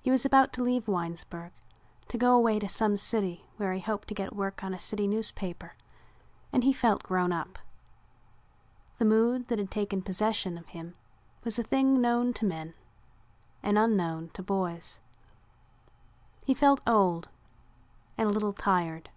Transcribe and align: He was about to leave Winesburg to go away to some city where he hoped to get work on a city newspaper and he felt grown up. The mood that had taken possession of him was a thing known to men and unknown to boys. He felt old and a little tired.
He 0.00 0.12
was 0.12 0.24
about 0.24 0.52
to 0.52 0.62
leave 0.62 0.86
Winesburg 0.86 1.50
to 2.06 2.16
go 2.16 2.36
away 2.36 2.60
to 2.60 2.68
some 2.68 2.96
city 2.96 3.48
where 3.56 3.72
he 3.72 3.80
hoped 3.80 4.06
to 4.06 4.14
get 4.14 4.32
work 4.36 4.62
on 4.62 4.72
a 4.72 4.78
city 4.78 5.08
newspaper 5.08 5.74
and 6.52 6.62
he 6.62 6.72
felt 6.72 7.02
grown 7.02 7.32
up. 7.32 7.58
The 8.98 9.04
mood 9.06 9.48
that 9.48 9.58
had 9.58 9.72
taken 9.72 10.02
possession 10.02 10.56
of 10.56 10.68
him 10.68 10.92
was 11.42 11.58
a 11.58 11.64
thing 11.64 12.00
known 12.00 12.32
to 12.34 12.46
men 12.46 12.76
and 13.60 13.76
unknown 13.76 14.28
to 14.34 14.42
boys. 14.44 15.00
He 16.44 16.54
felt 16.54 16.80
old 16.86 17.28
and 18.16 18.28
a 18.28 18.30
little 18.30 18.52
tired. 18.52 19.10